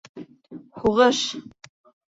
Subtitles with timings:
[0.79, 1.23] Һуғыш!..